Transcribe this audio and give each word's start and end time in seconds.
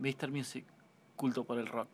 Mr. 0.00 0.30
Music, 0.30 0.64
culto 1.14 1.44
por 1.44 1.58
el 1.58 1.66
rock. 1.66 1.88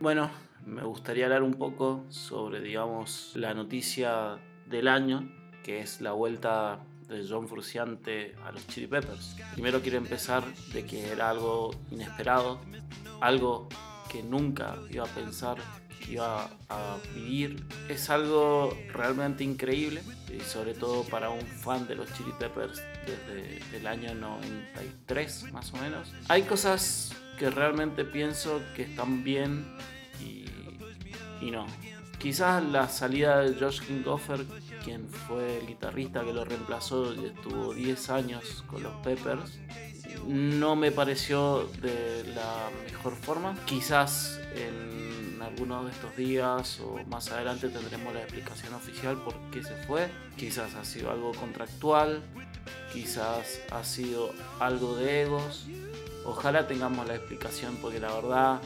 Bueno, 0.00 0.28
me 0.66 0.82
gustaría 0.82 1.26
hablar 1.26 1.44
un 1.44 1.54
poco 1.54 2.04
sobre, 2.08 2.60
digamos, 2.60 3.32
la 3.36 3.54
noticia 3.54 4.38
del 4.66 4.88
año, 4.88 5.30
que 5.62 5.80
es 5.80 6.00
la 6.00 6.10
vuelta 6.10 6.80
de 7.08 7.24
John 7.28 7.46
Frusciante 7.46 8.34
a 8.44 8.50
los 8.50 8.66
Chili 8.66 8.88
Peppers. 8.88 9.36
Primero 9.52 9.80
quiero 9.80 9.98
empezar 9.98 10.42
de 10.72 10.84
que 10.84 11.12
era 11.12 11.30
algo 11.30 11.70
inesperado, 11.92 12.60
algo 13.20 13.68
que 14.10 14.24
nunca 14.24 14.76
iba 14.90 15.04
a 15.04 15.08
pensar 15.08 15.58
que 16.00 16.14
iba 16.14 16.50
a 16.68 16.96
vivir. 17.14 17.64
Es 17.88 18.10
algo 18.10 18.76
realmente 18.92 19.44
increíble, 19.44 20.02
y 20.32 20.40
sobre 20.40 20.74
todo 20.74 21.04
para 21.04 21.30
un 21.30 21.42
fan 21.42 21.86
de 21.86 21.94
los 21.94 22.12
Chili 22.14 22.32
Peppers 22.38 22.82
desde 23.06 23.76
el 23.76 23.86
año 23.86 24.14
93 24.14 25.52
más 25.52 25.72
o 25.72 25.76
menos. 25.76 26.12
Hay 26.28 26.42
cosas 26.42 27.12
que 27.38 27.50
realmente 27.50 28.04
pienso 28.04 28.62
que 28.74 28.82
están 28.82 29.24
bien 29.24 29.76
y, 30.20 30.46
y 31.40 31.50
no. 31.50 31.66
Quizás 32.18 32.62
la 32.62 32.88
salida 32.88 33.40
de 33.40 33.58
Josh 33.58 33.80
Klinghoffer, 33.80 34.46
quien 34.84 35.08
fue 35.08 35.58
el 35.58 35.66
guitarrista 35.66 36.24
que 36.24 36.32
lo 36.32 36.44
reemplazó 36.44 37.12
y 37.14 37.26
estuvo 37.26 37.74
10 37.74 38.10
años 38.10 38.62
con 38.68 38.84
los 38.84 38.94
Peppers, 39.02 39.58
no 40.28 40.76
me 40.76 40.92
pareció 40.92 41.68
de 41.80 42.24
la 42.34 42.70
mejor 42.84 43.16
forma. 43.16 43.56
Quizás 43.66 44.40
en 44.54 45.01
algunos 45.52 45.84
de 45.84 45.90
estos 45.90 46.16
días 46.16 46.80
o 46.80 46.98
más 47.08 47.30
adelante 47.30 47.68
tendremos 47.68 48.14
la 48.14 48.20
explicación 48.20 48.72
oficial 48.74 49.16
por 49.16 49.34
qué 49.50 49.62
se 49.62 49.74
fue. 49.84 50.08
Quizás 50.36 50.74
ha 50.74 50.84
sido 50.84 51.10
algo 51.10 51.32
contractual, 51.32 52.22
quizás 52.92 53.60
ha 53.70 53.84
sido 53.84 54.32
algo 54.60 54.96
de 54.96 55.22
egos. 55.22 55.66
Ojalá 56.24 56.66
tengamos 56.66 57.06
la 57.06 57.16
explicación 57.16 57.76
porque 57.82 58.00
la 58.00 58.14
verdad 58.14 58.60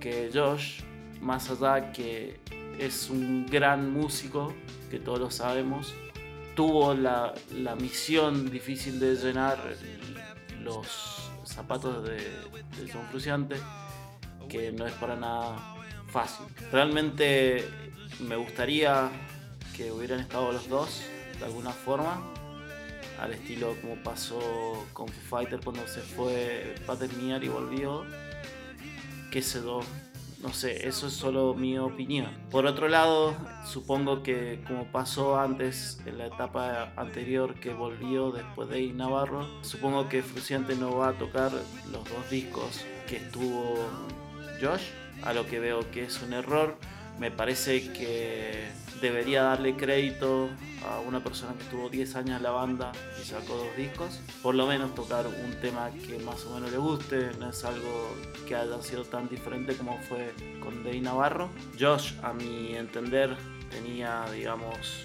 que 0.00 0.30
Josh, 0.32 0.80
más 1.20 1.50
allá 1.50 1.92
que 1.92 2.40
es 2.78 3.10
un 3.10 3.46
gran 3.46 3.92
músico, 3.92 4.52
que 4.90 4.98
todos 4.98 5.20
lo 5.20 5.30
sabemos, 5.30 5.94
tuvo 6.56 6.94
la, 6.94 7.32
la 7.54 7.76
misión 7.76 8.50
difícil 8.50 8.98
de 8.98 9.14
llenar 9.14 9.58
los 10.62 11.30
zapatos 11.44 12.02
de, 12.04 12.16
de 12.16 12.92
John 12.92 13.06
Fruciante, 13.10 13.56
que 14.48 14.72
no 14.72 14.86
es 14.86 14.94
para 14.94 15.14
nada 15.14 15.77
fácil. 16.08 16.46
Realmente 16.72 17.68
me 18.20 18.36
gustaría 18.36 19.10
que 19.76 19.92
hubieran 19.92 20.20
estado 20.20 20.52
los 20.52 20.68
dos 20.68 21.02
de 21.38 21.44
alguna 21.44 21.70
forma, 21.70 22.20
al 23.20 23.32
estilo 23.32 23.76
como 23.80 23.96
pasó 24.02 24.86
con 24.92 25.08
Foo 25.08 25.38
Fighter 25.38 25.60
cuando 25.62 25.86
se 25.86 26.00
fue 26.00 26.74
Pat 26.86 27.00
y 27.02 27.48
volvió, 27.48 28.04
que 29.30 29.42
se 29.42 29.60
do 29.60 29.82
no 30.42 30.52
sé, 30.52 30.86
eso 30.86 31.08
es 31.08 31.14
solo 31.14 31.54
mi 31.54 31.78
opinión. 31.78 32.30
Por 32.50 32.64
otro 32.66 32.88
lado, 32.88 33.34
supongo 33.66 34.22
que 34.22 34.62
como 34.68 34.84
pasó 34.84 35.38
antes 35.38 36.00
en 36.06 36.18
la 36.18 36.26
etapa 36.26 36.92
anterior 36.96 37.54
que 37.54 37.74
volvió 37.74 38.30
después 38.30 38.68
de 38.68 38.86
Navarro, 38.92 39.48
supongo 39.62 40.08
que 40.08 40.22
Fruciante 40.22 40.76
no 40.76 40.96
va 40.96 41.08
a 41.08 41.12
tocar 41.18 41.50
los 41.90 42.04
dos 42.04 42.30
discos 42.30 42.84
que 43.08 43.16
estuvo 43.16 43.78
Josh, 44.60 44.82
a 45.22 45.32
lo 45.32 45.46
que 45.46 45.60
veo 45.60 45.90
que 45.90 46.04
es 46.04 46.22
un 46.22 46.32
error. 46.32 46.76
Me 47.18 47.30
parece 47.30 47.92
que 47.92 48.68
debería 49.00 49.42
darle 49.42 49.76
crédito 49.76 50.48
a 50.88 51.00
una 51.00 51.22
persona 51.22 51.54
que 51.54 51.64
estuvo 51.64 51.88
10 51.88 52.16
años 52.16 52.36
en 52.36 52.42
la 52.42 52.50
banda 52.50 52.92
y 53.20 53.24
sacó 53.24 53.56
dos 53.56 53.76
discos. 53.76 54.20
Por 54.42 54.54
lo 54.54 54.66
menos 54.66 54.94
tocar 54.94 55.26
un 55.26 55.60
tema 55.60 55.90
que 55.90 56.18
más 56.18 56.44
o 56.46 56.54
menos 56.54 56.70
le 56.70 56.78
guste, 56.78 57.30
no 57.38 57.50
es 57.50 57.64
algo 57.64 58.14
que 58.46 58.54
haya 58.54 58.80
sido 58.82 59.04
tan 59.04 59.28
diferente 59.28 59.76
como 59.76 59.98
fue 60.02 60.32
con 60.60 60.84
Dave 60.84 61.00
Navarro. 61.00 61.48
Josh, 61.78 62.12
a 62.22 62.32
mi 62.32 62.76
entender, 62.76 63.36
tenía, 63.70 64.24
digamos, 64.32 65.04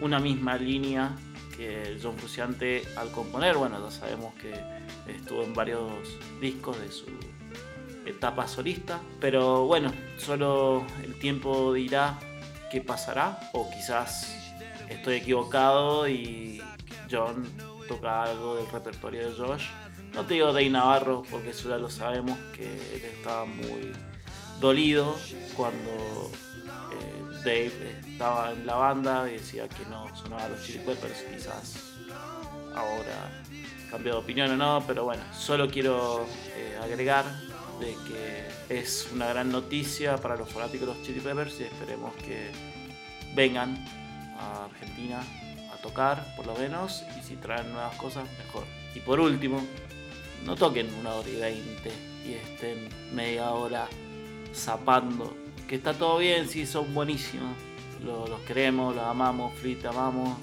una 0.00 0.18
misma 0.18 0.56
línea 0.56 1.16
que 1.56 1.98
John 2.02 2.16
Frusciante 2.18 2.82
al 2.96 3.10
componer. 3.10 3.56
Bueno, 3.56 3.82
ya 3.84 3.90
sabemos 3.90 4.34
que 4.34 4.52
estuvo 5.12 5.42
en 5.44 5.54
varios 5.54 5.92
discos 6.40 6.80
de 6.80 6.90
su 6.90 7.06
etapa 8.12 8.46
solista, 8.46 9.00
pero 9.20 9.66
bueno, 9.66 9.92
solo 10.18 10.84
el 11.02 11.18
tiempo 11.18 11.72
dirá 11.72 12.18
qué 12.70 12.80
pasará, 12.80 13.50
o 13.52 13.70
quizás 13.70 14.34
estoy 14.88 15.16
equivocado 15.16 16.08
y 16.08 16.62
John 17.10 17.44
toca 17.88 18.24
algo 18.24 18.56
del 18.56 18.66
repertorio 18.70 19.28
de 19.28 19.34
Josh. 19.34 19.66
No 20.14 20.24
te 20.24 20.34
digo 20.34 20.48
Dave 20.48 20.70
Navarro, 20.70 21.22
porque 21.30 21.50
eso 21.50 21.68
ya 21.68 21.78
lo 21.78 21.90
sabemos, 21.90 22.38
que 22.54 22.64
él 22.64 23.02
estaba 23.04 23.44
muy 23.44 23.92
dolido 24.60 25.16
cuando 25.56 26.30
eh, 26.92 27.38
Dave 27.44 28.00
estaba 28.12 28.52
en 28.52 28.66
la 28.66 28.74
banda 28.74 29.28
y 29.28 29.34
decía 29.34 29.68
que 29.68 29.84
no 29.86 30.14
sonaba 30.14 30.48
los 30.48 30.62
Chili 30.64 30.80
quizás 31.34 31.92
ahora 32.74 33.42
cambió 33.90 34.14
de 34.14 34.18
opinión 34.20 34.50
o 34.52 34.56
no, 34.56 34.84
pero 34.86 35.04
bueno, 35.04 35.22
solo 35.34 35.68
quiero 35.68 36.26
eh, 36.56 36.78
agregar 36.82 37.24
de 37.80 37.96
que 38.06 38.80
es 38.80 39.08
una 39.12 39.26
gran 39.26 39.50
noticia 39.50 40.16
para 40.16 40.36
los 40.36 40.48
fanáticos 40.48 40.88
de 40.88 40.94
los 40.94 41.02
Chili 41.02 41.20
Peppers 41.20 41.60
y 41.60 41.64
esperemos 41.64 42.14
que 42.16 42.50
vengan 43.34 43.76
a 44.38 44.64
Argentina 44.66 45.22
a 45.72 45.76
tocar, 45.82 46.34
por 46.36 46.46
lo 46.46 46.54
menos, 46.54 47.04
y 47.18 47.22
si 47.22 47.36
traen 47.36 47.72
nuevas 47.72 47.96
cosas, 47.96 48.28
mejor. 48.38 48.64
Y 48.94 49.00
por 49.00 49.20
último, 49.20 49.60
no 50.44 50.56
toquen 50.56 50.92
una 50.94 51.14
hora 51.14 51.28
y 51.28 51.36
veinte 51.36 51.92
y 52.26 52.32
estén 52.32 52.88
media 53.14 53.50
hora 53.50 53.88
zapando. 54.54 55.36
Que 55.68 55.76
está 55.76 55.94
todo 55.94 56.18
bien, 56.18 56.48
sí, 56.48 56.66
son 56.66 56.92
buenísimos. 56.94 57.56
Los, 58.04 58.40
queremos, 58.40 58.94
los 58.94 59.04
amamos, 59.04 59.54
Fleet, 59.54 59.84
amamos. 59.84 60.38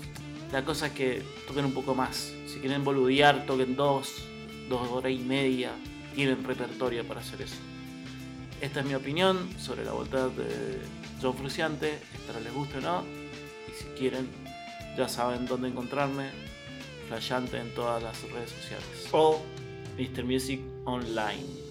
La 0.51 0.63
cosa 0.63 0.88
es 0.88 0.94
que 0.94 1.23
toquen 1.47 1.66
un 1.66 1.73
poco 1.73 1.94
más. 1.94 2.34
Si 2.47 2.59
quieren 2.59 2.84
boludear, 2.84 3.45
toquen 3.45 3.75
dos, 3.75 4.23
dos 4.69 4.89
horas 4.89 5.12
y 5.12 5.19
media. 5.19 5.72
Tienen 6.15 6.43
repertorio 6.43 7.07
para 7.07 7.21
hacer 7.21 7.41
eso. 7.41 7.55
Esta 8.61 8.81
es 8.81 8.85
mi 8.85 8.93
opinión 8.93 9.49
sobre 9.57 9.85
la 9.85 9.93
vuelta 9.93 10.27
de 10.27 10.79
John 11.21 11.35
Fruciante. 11.35 11.99
Espero 12.13 12.39
les 12.41 12.53
guste 12.53 12.79
o 12.79 12.81
no. 12.81 13.03
Y 13.67 13.71
si 13.77 13.85
quieren, 13.97 14.27
ya 14.97 15.07
saben 15.07 15.45
dónde 15.45 15.69
encontrarme. 15.69 16.29
Flashante 17.07 17.57
en 17.57 17.73
todas 17.73 18.03
las 18.03 18.21
redes 18.31 18.51
sociales. 18.51 19.07
O 19.11 19.41
Mr. 19.97 20.23
Music 20.23 20.61
Online. 20.85 21.69